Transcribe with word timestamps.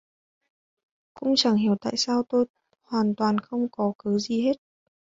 Cũng 1.13 1.33
chẳng 1.35 1.55
hiểu 1.55 1.75
tại 1.81 1.97
sao 1.97 2.23
tôi 2.29 2.45
hoàn 2.81 3.13
toàn 3.17 3.37
không 3.39 3.67
có 3.71 3.93
nhớ 4.05 4.17
gì 4.17 4.41
hết 4.41 4.57